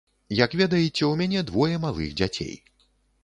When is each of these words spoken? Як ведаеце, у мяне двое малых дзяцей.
Як 0.37 0.55
ведаеце, 0.61 1.03
у 1.09 1.09
мяне 1.19 1.43
двое 1.51 1.75
малых 1.85 2.09
дзяцей. 2.21 2.53